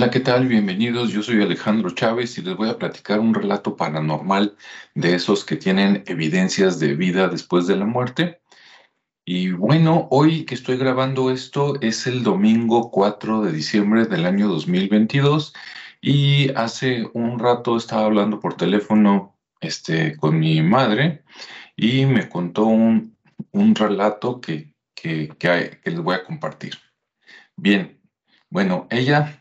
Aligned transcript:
Hola, 0.00 0.10
¿qué 0.10 0.20
tal? 0.20 0.48
Bienvenidos. 0.48 1.12
Yo 1.12 1.22
soy 1.22 1.42
Alejandro 1.42 1.90
Chávez 1.90 2.38
y 2.38 2.40
les 2.40 2.56
voy 2.56 2.70
a 2.70 2.78
platicar 2.78 3.20
un 3.20 3.34
relato 3.34 3.76
paranormal 3.76 4.56
de 4.94 5.14
esos 5.14 5.44
que 5.44 5.56
tienen 5.56 6.04
evidencias 6.06 6.80
de 6.80 6.94
vida 6.94 7.28
después 7.28 7.66
de 7.66 7.76
la 7.76 7.84
muerte. 7.84 8.40
Y 9.26 9.50
bueno, 9.50 10.08
hoy 10.10 10.46
que 10.46 10.54
estoy 10.54 10.78
grabando 10.78 11.30
esto 11.30 11.78
es 11.82 12.06
el 12.06 12.22
domingo 12.22 12.90
4 12.90 13.42
de 13.42 13.52
diciembre 13.52 14.06
del 14.06 14.24
año 14.24 14.48
2022 14.48 15.52
y 16.00 16.48
hace 16.54 17.06
un 17.12 17.38
rato 17.38 17.76
estaba 17.76 18.06
hablando 18.06 18.40
por 18.40 18.56
teléfono 18.56 19.36
este, 19.60 20.16
con 20.16 20.38
mi 20.40 20.62
madre 20.62 21.24
y 21.76 22.06
me 22.06 22.26
contó 22.26 22.64
un, 22.64 23.18
un 23.52 23.74
relato 23.74 24.40
que, 24.40 24.72
que, 24.94 25.28
que, 25.38 25.78
que 25.84 25.90
les 25.90 26.00
voy 26.00 26.14
a 26.14 26.24
compartir. 26.24 26.72
Bien, 27.54 28.00
bueno, 28.48 28.86
ella 28.90 29.39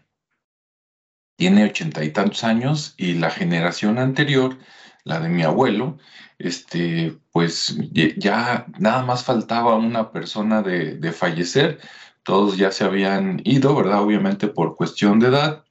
tiene 1.39 1.63
ochenta 1.63 2.03
y 2.03 2.11
tantos 2.11 2.43
años 2.43 2.93
y 2.97 3.13
la 3.13 3.31
generación 3.31 3.97
anterior, 3.97 4.57
la 5.05 5.21
de 5.21 5.29
mi 5.29 5.41
abuelo, 5.43 5.97
este, 6.37 7.17
pues 7.31 7.77
ya 8.17 8.65
nada 8.77 9.03
más 9.03 9.23
faltaba 9.23 9.77
una 9.77 10.11
persona 10.11 10.61
de, 10.61 10.97
de 10.97 11.11
fallecer, 11.13 11.79
todos 12.23 12.57
ya 12.57 12.71
se 12.71 12.83
habían 12.83 13.41
ido, 13.45 13.73
¿verdad? 13.73 14.03
Obviamente 14.03 14.49
por 14.49 14.75
cuestión 14.75 15.19
de 15.19 15.27
edad. 15.29 15.63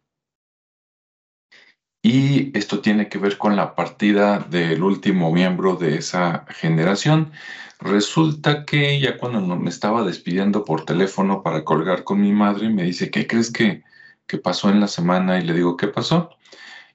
Y 2.03 2.57
esto 2.57 2.80
tiene 2.80 3.11
que 3.11 3.19
ver 3.19 3.37
con 3.37 3.55
la 3.55 3.75
partida 3.75 4.39
del 4.39 4.83
último 4.83 5.30
miembro 5.30 5.77
de 5.77 5.97
esa 5.99 6.47
generación. 6.49 7.33
Resulta 7.79 8.65
que 8.65 8.99
ya 9.01 9.19
cuando 9.19 9.41
me 9.57 9.69
estaba 9.69 10.03
despidiendo 10.03 10.65
por 10.65 10.87
teléfono 10.87 11.43
para 11.43 11.63
colgar 11.63 12.05
con 12.05 12.23
mi 12.23 12.32
madre, 12.32 12.71
me 12.71 12.85
dice, 12.85 13.10
¿qué 13.10 13.27
crees 13.27 13.53
que 13.53 13.82
qué 14.29 14.38
pasó 14.38 14.68
en 14.71 14.79
la 14.79 14.88
semana 14.88 15.38
y 15.38 15.43
le 15.45 15.54
digo, 15.54 15.76
¿qué 15.76 15.88
pasó? 15.88 16.30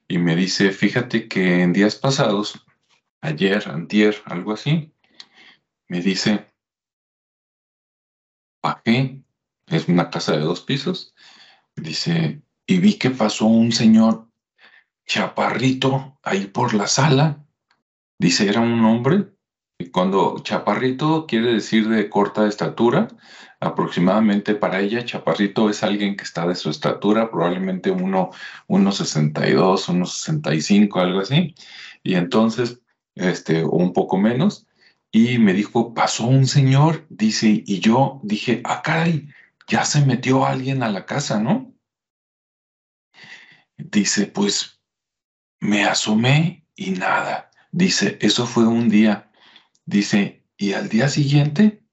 Y 0.08 0.18
me 0.18 0.36
dice, 0.36 0.70
fíjate 0.70 1.28
que 1.28 1.62
en 1.62 1.72
días 1.72 1.96
pasados, 1.96 2.64
ayer, 3.20 3.68
antier, 3.68 4.16
algo 4.24 4.52
así, 4.52 4.94
me 5.88 6.00
dice, 6.00 6.50
bajé, 8.62 9.22
es 9.66 9.88
una 9.88 10.10
casa 10.10 10.32
de 10.32 10.40
dos 10.40 10.60
pisos, 10.60 11.14
dice, 11.74 12.42
y 12.66 12.78
vi 12.78 12.98
que 12.98 13.10
pasó 13.10 13.46
un 13.46 13.72
señor 13.72 14.28
chaparrito 15.06 16.18
ahí 16.22 16.46
por 16.46 16.72
la 16.72 16.86
sala, 16.86 17.44
dice, 18.18 18.48
era 18.48 18.60
un 18.60 18.84
hombre, 18.84 19.34
y 19.78 19.90
cuando 19.90 20.38
chaparrito 20.38 21.26
quiere 21.26 21.54
decir 21.54 21.88
de 21.88 22.08
corta 22.08 22.46
estatura, 22.46 23.08
aproximadamente 23.64 24.54
para 24.54 24.80
ella, 24.80 25.04
chaparrito 25.04 25.70
es 25.70 25.82
alguien 25.82 26.16
que 26.16 26.24
está 26.24 26.46
de 26.46 26.54
su 26.54 26.70
estatura, 26.70 27.30
probablemente 27.30 27.90
uno, 27.90 28.30
1,62, 28.68 29.88
1,65, 29.88 31.00
algo 31.00 31.20
así. 31.20 31.54
Y 32.02 32.14
entonces, 32.14 32.80
este, 33.14 33.64
un 33.64 33.92
poco 33.92 34.18
menos. 34.18 34.66
Y 35.10 35.38
me 35.38 35.52
dijo, 35.52 35.94
pasó 35.94 36.26
un 36.26 36.46
señor, 36.46 37.06
dice, 37.08 37.62
y 37.66 37.80
yo 37.80 38.20
dije, 38.22 38.60
ah, 38.64 38.82
caray, 38.82 39.28
ya 39.68 39.84
se 39.84 40.04
metió 40.04 40.44
alguien 40.44 40.82
a 40.82 40.90
la 40.90 41.06
casa, 41.06 41.40
¿no? 41.40 41.72
Dice, 43.76 44.26
pues 44.26 44.80
me 45.60 45.84
asomé 45.84 46.66
y 46.74 46.90
nada. 46.90 47.50
Dice, 47.72 48.18
eso 48.20 48.46
fue 48.46 48.66
un 48.66 48.88
día. 48.88 49.30
Dice, 49.86 50.44
y 50.56 50.72
al 50.72 50.88
día 50.88 51.08
siguiente 51.08 51.83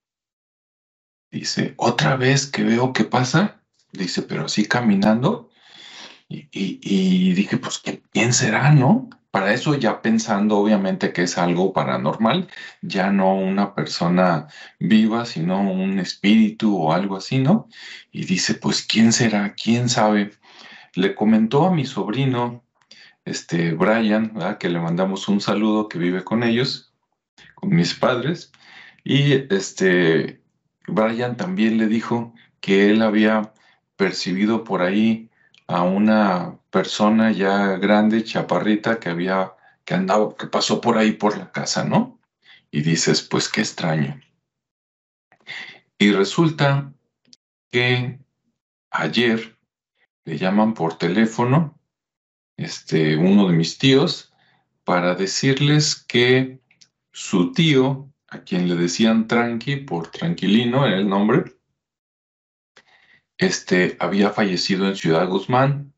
Dice, 1.32 1.74
otra 1.78 2.18
vez 2.18 2.46
que 2.46 2.64
veo 2.64 2.92
qué 2.92 3.06
pasa, 3.06 3.62
dice, 3.94 4.22
pero 4.22 4.46
así 4.46 4.66
caminando. 4.68 5.50
Y, 6.28 6.48
y, 6.52 7.34
dije, 7.34 7.58
pues, 7.58 7.82
¿quién 8.12 8.34
será, 8.34 8.72
no? 8.72 9.10
Para 9.32 9.54
eso 9.54 9.76
ya 9.76 10.02
pensando, 10.02 10.58
obviamente, 10.58 11.14
que 11.14 11.24
es 11.24 11.38
algo 11.38 11.74
paranormal, 11.74 12.50
ya 12.82 13.12
no 13.12 13.34
una 13.34 13.76
persona 13.76 14.48
viva, 14.80 15.26
sino 15.26 15.62
un 15.62 16.00
espíritu 16.00 16.78
o 16.78 16.94
algo 16.94 17.18
así, 17.18 17.40
¿no? 17.40 17.68
Y 18.12 18.26
dice, 18.26 18.56
pues, 18.56 18.82
¿quién 18.84 19.14
será? 19.14 19.54
¿Quién 19.56 19.90
sabe? 19.90 20.32
Le 20.96 21.16
comentó 21.16 21.66
a 21.66 21.74
mi 21.74 21.86
sobrino, 21.86 22.66
este, 23.26 23.74
Brian, 23.74 24.34
¿verdad? 24.34 24.58
que 24.58 24.70
le 24.70 24.80
mandamos 24.80 25.28
un 25.30 25.40
saludo, 25.42 25.88
que 25.88 25.98
vive 26.00 26.24
con 26.24 26.44
ellos, 26.44 26.94
con 27.56 27.70
mis 27.70 27.94
padres, 27.94 28.52
y 29.04 29.54
este, 29.54 30.41
Brian 30.88 31.38
también 31.38 31.78
le 31.78 31.88
dijo 31.88 32.34
que 32.60 32.90
él 32.90 33.02
había 33.02 33.54
percibido 33.96 34.64
por 34.64 34.82
ahí 34.82 35.30
a 35.68 35.84
una 35.84 36.60
persona 36.70 37.32
ya 37.32 37.78
grande, 37.78 38.24
chaparrita, 38.24 39.00
que 39.00 39.10
había, 39.10 39.54
que 39.86 39.94
andaba, 39.94 40.36
que 40.36 40.48
pasó 40.48 40.82
por 40.82 40.98
ahí 40.98 41.14
por 41.14 41.38
la 41.38 41.52
casa, 41.52 41.84
¿no? 41.84 42.20
Y 42.72 42.82
dices, 42.82 43.22
pues 43.22 43.50
qué 43.50 43.62
extraño. 43.62 44.20
Y 45.98 46.12
resulta 46.12 46.94
que 47.70 48.20
ayer 48.90 49.58
le 50.26 50.38
llaman 50.38 50.74
por 50.74 50.98
teléfono, 50.98 51.80
este, 52.58 53.18
uno 53.18 53.48
de 53.48 53.54
mis 53.56 53.78
tíos, 53.78 54.34
para 54.84 55.16
decirles 55.16 55.96
que 55.96 56.60
su 57.12 57.54
tío 57.54 58.11
a 58.32 58.40
quien 58.44 58.68
le 58.68 58.76
decían 58.76 59.28
Tranqui 59.28 59.78
por 59.78 60.08
Tranquilino, 60.08 60.88
era 60.88 60.98
el 60.98 61.08
nombre, 61.08 61.58
este, 63.38 63.98
había 64.00 64.30
fallecido 64.30 64.88
en 64.88 64.96
Ciudad 64.96 65.28
Guzmán. 65.28 65.94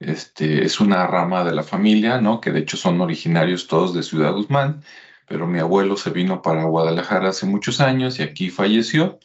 Este, 0.00 0.64
es 0.64 0.80
una 0.80 1.06
rama 1.06 1.44
de 1.44 1.52
la 1.52 1.62
familia, 1.62 2.20
¿no? 2.20 2.40
Que 2.40 2.50
de 2.50 2.60
hecho 2.60 2.76
son 2.76 3.00
originarios 3.00 3.68
todos 3.68 3.94
de 3.94 4.02
Ciudad 4.02 4.32
Guzmán, 4.32 4.82
pero 5.26 5.46
mi 5.46 5.58
abuelo 5.60 5.96
se 5.96 6.10
vino 6.10 6.42
para 6.42 6.64
Guadalajara 6.64 7.30
hace 7.30 7.46
muchos 7.46 7.80
años 7.80 8.18
y 8.18 8.24
aquí 8.24 8.50
falleció. 8.50 9.18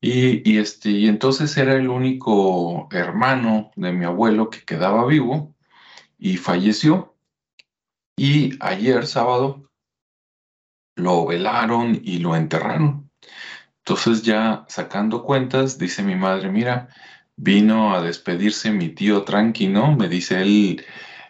Y, 0.00 0.48
y, 0.50 0.58
este, 0.58 0.90
y 0.90 1.08
entonces 1.08 1.56
era 1.56 1.74
el 1.74 1.88
único 1.88 2.88
hermano 2.92 3.70
de 3.76 3.92
mi 3.92 4.04
abuelo 4.04 4.50
que 4.50 4.64
quedaba 4.64 5.06
vivo 5.06 5.54
y 6.18 6.36
falleció. 6.36 7.16
Y 8.16 8.58
ayer 8.60 9.06
sábado 9.06 9.65
lo 10.96 11.26
velaron 11.26 12.00
y 12.02 12.18
lo 12.18 12.34
enterraron. 12.34 13.10
Entonces 13.78 14.22
ya 14.22 14.64
sacando 14.68 15.22
cuentas, 15.22 15.78
dice 15.78 16.02
mi 16.02 16.16
madre, 16.16 16.50
mira, 16.50 16.88
vino 17.36 17.94
a 17.94 18.02
despedirse 18.02 18.72
mi 18.72 18.88
tío 18.90 19.22
Tranqui, 19.22 19.68
¿no? 19.68 19.94
Me 19.96 20.08
dice 20.08 20.42
él, 20.42 20.84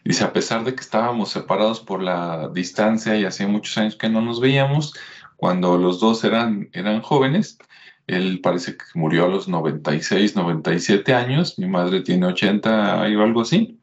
dice, 0.05 0.25
a 0.25 0.33
pesar 0.33 0.65
de 0.65 0.75
que 0.75 0.81
estábamos 0.81 1.31
separados 1.31 1.81
por 1.81 2.03
la 2.03 2.49
distancia 2.55 3.17
y 3.17 3.25
hacía 3.25 3.49
muchos 3.49 3.77
años 3.79 3.97
que 3.97 4.09
no 4.09 4.23
nos 4.23 4.41
veíamos, 4.41 4.95
cuando 5.37 5.77
los 5.77 6.01
dos 6.01 6.25
eran, 6.25 6.71
eran 6.73 7.03
jóvenes, 7.03 7.59
él 8.07 8.41
parece 8.43 8.77
que 8.77 8.85
murió 8.95 9.27
a 9.27 9.29
los 9.29 9.49
96, 9.49 10.37
97 10.37 11.13
años, 11.15 11.59
mi 11.59 11.67
madre 11.67 12.03
tiene 12.03 12.27
80 12.27 12.99
o 12.99 13.23
algo 13.23 13.43
así 13.43 13.79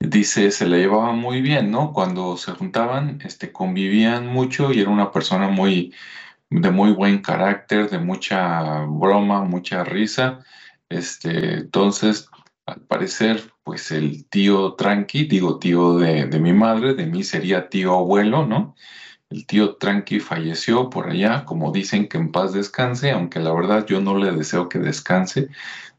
dice, 0.00 0.50
se 0.50 0.66
le 0.66 0.78
llevaba 0.78 1.12
muy 1.12 1.40
bien, 1.42 1.70
¿no? 1.70 1.92
Cuando 1.92 2.36
se 2.36 2.52
juntaban, 2.52 3.20
este, 3.24 3.52
convivían 3.52 4.26
mucho 4.26 4.72
y 4.72 4.80
era 4.80 4.90
una 4.90 5.12
persona 5.12 5.48
muy, 5.48 5.94
de 6.50 6.70
muy 6.70 6.92
buen 6.92 7.20
carácter, 7.22 7.90
de 7.90 7.98
mucha 7.98 8.84
broma, 8.86 9.44
mucha 9.44 9.84
risa. 9.84 10.40
Este, 10.88 11.54
entonces, 11.54 12.28
al 12.66 12.80
parecer, 12.82 13.52
pues 13.62 13.90
el 13.90 14.26
tío 14.28 14.74
Tranqui, 14.74 15.24
digo 15.24 15.58
tío 15.58 15.98
de, 15.98 16.26
de 16.26 16.40
mi 16.40 16.52
madre, 16.52 16.94
de 16.94 17.06
mí 17.06 17.24
sería 17.24 17.68
tío 17.68 17.94
abuelo, 17.94 18.46
¿no? 18.46 18.74
El 19.30 19.46
tío 19.46 19.76
Tranqui 19.76 20.20
falleció 20.20 20.90
por 20.90 21.10
allá, 21.10 21.44
como 21.44 21.72
dicen 21.72 22.08
que 22.08 22.18
en 22.18 22.30
paz 22.30 22.52
descanse, 22.52 23.10
aunque 23.10 23.40
la 23.40 23.52
verdad 23.52 23.86
yo 23.86 24.00
no 24.00 24.16
le 24.16 24.30
deseo 24.32 24.68
que 24.68 24.78
descanse, 24.78 25.48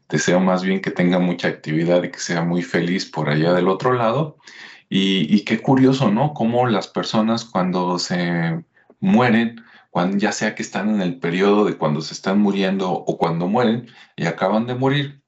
Deseo 0.08 0.40
más 0.40 0.62
bien 0.62 0.80
que 0.80 0.90
tenga 0.90 1.18
mucha 1.18 1.48
actividad 1.48 2.02
y 2.02 2.10
que 2.10 2.18
sea 2.18 2.42
muy 2.42 2.62
feliz 2.62 3.06
por 3.06 3.28
allá 3.28 3.52
del 3.52 3.68
otro 3.68 3.92
lado. 3.92 4.38
Y, 4.88 5.44
qué 5.44 5.58
curioso, 5.60 6.10
¿no? 6.12 6.32
Cómo 6.32 6.66
las 6.68 6.86
personas 6.88 7.44
cuando 7.44 7.98
se 7.98 8.64
mueren, 9.00 9.64
cuando, 9.90 10.18
ya 10.18 10.32
sea 10.32 10.54
que 10.54 10.62
están 10.62 10.94
en 10.94 11.00
el 11.00 11.18
periodo 11.18 11.64
de 11.64 11.76
cuando 11.76 12.02
se 12.02 12.14
están 12.14 12.38
muriendo 12.40 12.92
o 12.92 13.18
cuando 13.18 13.48
mueren 13.48 13.88
y 14.16 14.26
acaban 14.26 14.66
de 14.66 14.76
morir, 14.76 15.22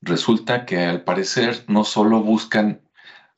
resulta 0.00 0.66
que 0.66 0.78
al 0.84 1.02
parecer 1.04 1.64
no 1.68 1.84
solo 1.84 2.22
buscan 2.22 2.81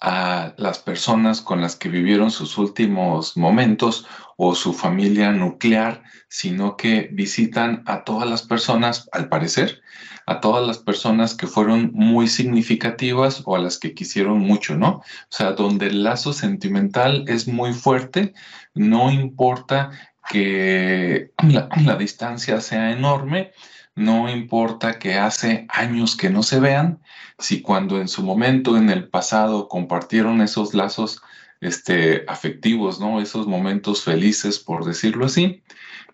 a 0.00 0.54
las 0.56 0.78
personas 0.78 1.40
con 1.40 1.60
las 1.60 1.76
que 1.76 1.88
vivieron 1.88 2.30
sus 2.30 2.58
últimos 2.58 3.36
momentos 3.36 4.06
o 4.36 4.54
su 4.54 4.72
familia 4.72 5.32
nuclear, 5.32 6.02
sino 6.28 6.76
que 6.76 7.08
visitan 7.12 7.82
a 7.86 8.04
todas 8.04 8.28
las 8.28 8.42
personas, 8.42 9.08
al 9.12 9.28
parecer, 9.28 9.82
a 10.26 10.40
todas 10.40 10.66
las 10.66 10.78
personas 10.78 11.34
que 11.34 11.46
fueron 11.46 11.90
muy 11.92 12.28
significativas 12.28 13.42
o 13.44 13.56
a 13.56 13.58
las 13.58 13.78
que 13.78 13.94
quisieron 13.94 14.38
mucho, 14.40 14.76
¿no? 14.76 14.88
O 14.88 15.02
sea, 15.28 15.52
donde 15.52 15.86
el 15.86 16.02
lazo 16.02 16.32
sentimental 16.32 17.24
es 17.28 17.46
muy 17.46 17.72
fuerte, 17.72 18.34
no 18.74 19.10
importa 19.10 19.90
que 20.28 21.30
la, 21.42 21.68
la 21.84 21.96
distancia 21.96 22.60
sea 22.60 22.90
enorme, 22.90 23.52
no 23.96 24.28
importa 24.28 24.98
que 24.98 25.14
hace 25.14 25.66
años 25.68 26.16
que 26.16 26.30
no 26.30 26.42
se 26.42 26.60
vean, 26.60 27.00
si 27.38 27.62
cuando 27.62 28.00
en 28.00 28.08
su 28.08 28.22
momento, 28.22 28.76
en 28.76 28.90
el 28.90 29.08
pasado, 29.08 29.68
compartieron 29.68 30.40
esos 30.40 30.74
lazos 30.74 31.22
este, 31.60 32.24
afectivos, 32.28 33.00
¿no? 33.00 33.20
Esos 33.20 33.46
momentos 33.46 34.04
felices, 34.04 34.58
por 34.58 34.84
decirlo 34.84 35.26
así, 35.26 35.62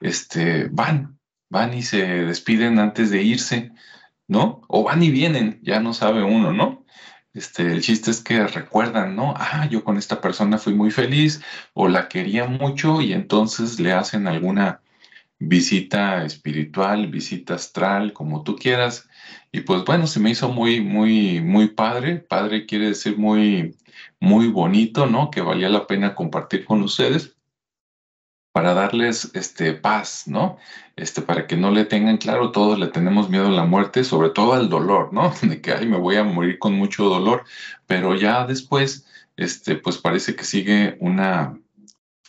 este, 0.01 0.69
van, 0.69 1.19
van 1.49 1.75
y 1.75 1.83
se 1.83 2.05
despiden 2.05 2.79
antes 2.79 3.11
de 3.11 3.23
irse, 3.23 3.73
¿no? 4.29 4.63
O 4.69 4.85
van 4.85 5.03
y 5.03 5.11
vienen, 5.11 5.61
ya 5.63 5.81
no 5.81 5.95
sabe 5.95 6.23
uno, 6.23 6.53
¿no? 6.53 6.85
Este, 7.33 7.73
el 7.73 7.81
chiste 7.81 8.11
es 8.11 8.21
que 8.21 8.47
recuerdan, 8.47 9.17
¿no? 9.17 9.35
Ah, 9.37 9.67
yo 9.71 9.85
con 9.85 9.97
esta 9.97 10.21
persona 10.21 10.59
fui 10.59 10.75
muy 10.75 10.91
feliz 10.91 11.43
o 11.75 11.89
la 11.89 12.09
quería 12.09 12.47
mucho 12.47 13.01
y 13.01 13.13
entonces 13.13 13.79
le 13.81 13.93
hacen 13.93 14.27
alguna 14.27 14.83
visita 15.41 16.25
espiritual, 16.25 17.09
visita 17.09 17.55
astral, 17.55 18.13
como 18.13 18.45
tú 18.45 18.57
quieras. 18.57 19.09
Y 19.51 19.63
pues 19.63 19.85
bueno, 19.85 20.07
se 20.07 20.21
me 20.21 20.31
hizo 20.31 20.51
muy, 20.51 20.81
muy, 20.81 21.41
muy 21.41 21.69
padre. 21.69 22.17
Padre 22.19 22.67
quiere 22.67 22.89
decir 22.89 23.19
muy, 23.19 23.77
muy 24.21 24.49
bonito, 24.49 25.07
¿no? 25.07 25.31
Que 25.31 25.41
valía 25.41 25.69
la 25.69 25.87
pena 25.87 26.15
compartir 26.15 26.65
con 26.65 26.83
ustedes 26.83 27.37
para 28.53 28.75
darles 28.75 29.31
este 29.35 29.73
paz, 29.75 30.25
¿no? 30.27 30.59
Este 30.97 31.23
para 31.23 31.47
que 31.47 31.57
no 31.57 31.71
le 31.71 31.85
tengan 31.85 32.19
claro, 32.19 32.53
todos 32.53 32.79
le 32.79 32.89
tenemos 32.89 33.31
miedo 33.31 33.47
a 33.47 33.51
la 33.51 33.65
muerte, 33.65 34.05
sobre 34.05 34.31
todo 34.31 34.53
al 34.55 34.69
dolor, 34.69 35.13
¿no? 35.13 35.33
De 35.43 35.61
que 35.61 35.73
ay, 35.73 35.87
me 35.87 35.99
voy 35.99 36.17
a 36.17 36.25
morir 36.25 36.59
con 36.59 36.75
mucho 36.75 37.05
dolor, 37.05 37.45
pero 37.87 38.15
ya 38.15 38.47
después 38.47 39.07
este 39.37 39.77
pues 39.77 39.99
parece 39.99 40.35
que 40.37 40.45
sigue 40.45 40.97
una 41.01 41.59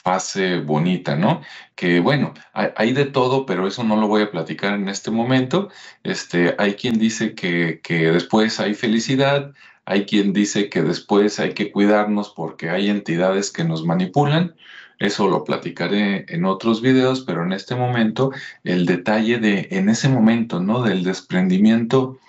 fase 0.04 0.60
bonita, 0.60 1.16
¿no? 1.16 1.42
Que 1.76 2.00
bueno, 2.00 2.34
hay, 2.54 2.94
de 2.94 3.06
todo, 3.06 3.46
pero 3.46 3.68
eso 3.68 3.84
no 3.84 3.96
lo 3.98 4.08
voy 4.08 4.24
a 4.24 4.32
platicar 4.32 4.74
en 4.74 4.90
este 4.90 5.12
momento. 5.12 5.70
Este, 6.04 6.56
hay 6.58 6.76
quien 6.76 6.98
dice 7.00 7.36
que, 7.36 7.82
que 7.84 8.12
después 8.12 8.60
hay 8.60 8.74
felicidad, 8.74 9.54
hay 9.86 10.06
quien 10.06 10.34
dice 10.34 10.70
que 10.70 10.82
después 10.84 11.40
hay 11.40 11.54
que 11.54 11.72
cuidarnos 11.72 12.30
porque 12.30 12.70
hay 12.70 12.90
entidades 12.90 13.52
que 13.52 13.64
nos 13.64 13.86
manipulan. 13.86 14.56
Eso 15.00 15.28
lo 15.28 15.44
platicaré 15.44 16.26
en 16.30 16.46
otros 16.46 16.82
videos, 16.82 17.22
pero 17.22 17.44
en 17.44 17.54
este 17.54 17.76
momento 17.76 18.32
el 18.64 18.86
detalle 18.86 19.40
de, 19.40 19.68
en 19.72 19.90
ese 19.90 20.10
momento, 20.10 20.60
¿no? 20.60 20.84
Del 20.84 21.04
desprendimiento 21.04 22.20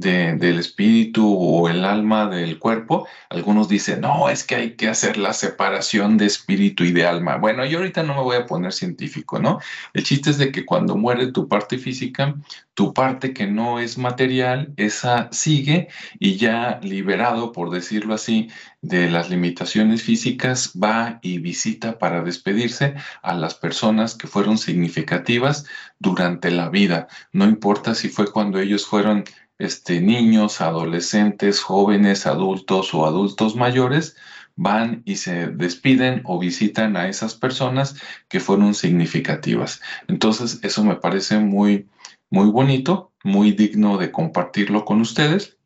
del 0.00 0.58
espíritu 0.58 1.36
o 1.38 1.68
el 1.68 1.84
alma 1.84 2.28
del 2.28 2.58
cuerpo, 2.58 3.06
algunos 3.30 3.68
dicen, 3.68 4.00
no, 4.00 4.28
es 4.28 4.44
que 4.44 4.54
hay 4.54 4.76
que 4.76 4.88
hacer 4.88 5.16
la 5.16 5.32
separación 5.32 6.16
de 6.16 6.26
espíritu 6.26 6.84
y 6.84 6.92
de 6.92 7.06
alma. 7.06 7.36
Bueno, 7.36 7.64
yo 7.64 7.78
ahorita 7.78 8.02
no 8.02 8.14
me 8.14 8.22
voy 8.22 8.36
a 8.36 8.46
poner 8.46 8.72
científico, 8.72 9.38
¿no? 9.38 9.58
El 9.92 10.04
chiste 10.04 10.30
es 10.30 10.38
de 10.38 10.52
que 10.52 10.64
cuando 10.64 10.96
muere 10.96 11.32
tu 11.32 11.48
parte 11.48 11.78
física, 11.78 12.34
tu 12.74 12.94
parte 12.94 13.32
que 13.32 13.46
no 13.46 13.80
es 13.80 13.98
material, 13.98 14.72
esa 14.76 15.28
sigue 15.32 15.88
y 16.20 16.36
ya 16.36 16.78
liberado, 16.82 17.50
por 17.50 17.70
decirlo 17.70 18.14
así, 18.14 18.50
de 18.82 19.10
las 19.10 19.30
limitaciones 19.30 20.02
físicas, 20.02 20.72
va 20.80 21.18
y 21.20 21.38
visita 21.38 21.98
para 21.98 22.22
despedirse 22.22 22.94
a 23.22 23.34
las 23.34 23.56
personas 23.56 24.14
que 24.14 24.28
fueron 24.28 24.58
significativas 24.58 25.66
durante 25.98 26.52
la 26.52 26.68
vida. 26.68 27.08
No 27.32 27.46
importa 27.46 27.96
si 27.96 28.08
fue 28.08 28.30
cuando 28.30 28.60
ellos 28.60 28.86
fueron 28.86 29.24
este, 29.58 30.00
niños, 30.00 30.60
adolescentes, 30.60 31.60
jóvenes, 31.60 32.26
adultos 32.26 32.94
o 32.94 33.06
adultos 33.06 33.56
mayores 33.56 34.16
van 34.56 35.02
y 35.04 35.16
se 35.16 35.46
despiden 35.48 36.22
o 36.24 36.38
visitan 36.38 36.96
a 36.96 37.08
esas 37.08 37.34
personas 37.34 37.96
que 38.28 38.40
fueron 38.40 38.74
significativas. 38.74 39.80
Entonces, 40.08 40.58
eso 40.62 40.82
me 40.82 40.96
parece 40.96 41.38
muy, 41.38 41.88
muy 42.28 42.50
bonito, 42.50 43.12
muy 43.22 43.52
digno 43.52 43.98
de 43.98 44.10
compartirlo 44.10 44.84
con 44.84 45.00
ustedes. 45.00 45.58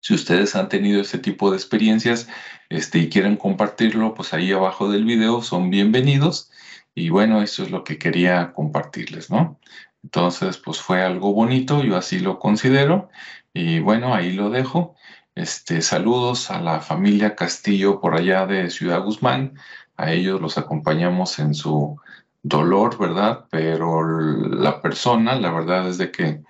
Si 0.00 0.14
ustedes 0.14 0.56
han 0.56 0.68
tenido 0.68 1.00
ese 1.00 1.18
tipo 1.18 1.50
de 1.50 1.56
experiencias 1.56 2.28
este, 2.68 2.98
y 2.98 3.08
quieren 3.08 3.36
compartirlo, 3.36 4.14
pues 4.14 4.34
ahí 4.34 4.52
abajo 4.52 4.90
del 4.90 5.04
video 5.04 5.40
son 5.42 5.70
bienvenidos. 5.70 6.50
Y 6.96 7.10
bueno, 7.10 7.42
eso 7.42 7.62
es 7.62 7.70
lo 7.70 7.84
que 7.84 7.98
quería 7.98 8.52
compartirles, 8.54 9.30
¿no? 9.30 9.60
Entonces, 10.06 10.56
pues 10.58 10.80
fue 10.80 11.02
algo 11.02 11.32
bonito, 11.32 11.82
yo 11.82 11.96
así 11.96 12.20
lo 12.20 12.38
considero. 12.38 13.08
Y 13.52 13.80
bueno, 13.80 14.14
ahí 14.14 14.32
lo 14.32 14.50
dejo. 14.50 14.94
Este, 15.34 15.82
saludos 15.82 16.48
a 16.52 16.60
la 16.60 16.80
familia 16.80 17.34
Castillo 17.34 18.00
por 18.00 18.14
allá 18.14 18.46
de 18.46 18.70
Ciudad 18.70 19.02
Guzmán. 19.02 19.58
A 19.96 20.12
ellos 20.12 20.40
los 20.40 20.58
acompañamos 20.58 21.40
en 21.40 21.54
su 21.54 22.00
dolor, 22.44 22.96
¿verdad? 22.98 23.46
Pero 23.50 24.00
la 24.02 24.80
persona, 24.80 25.34
la 25.34 25.50
verdad 25.50 25.88
es 25.88 25.98
de 25.98 26.12
que, 26.12 26.44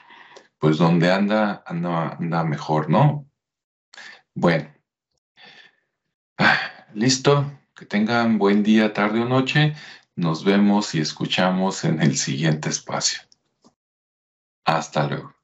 pues 0.58 0.76
donde 0.76 1.10
anda, 1.10 1.62
anda, 1.66 2.10
anda 2.20 2.44
mejor, 2.44 2.90
¿no? 2.90 3.26
Bueno. 4.34 4.68
Ah, 6.36 6.58
listo. 6.92 7.50
Que 7.74 7.86
tengan 7.86 8.36
buen 8.38 8.62
día, 8.62 8.92
tarde 8.92 9.20
o 9.20 9.24
noche. 9.24 9.74
Nos 10.14 10.44
vemos 10.44 10.94
y 10.94 11.00
escuchamos 11.00 11.84
en 11.84 12.02
el 12.02 12.18
siguiente 12.18 12.68
espacio. 12.68 13.26
Hasta 14.66 15.06
luego. 15.08 15.35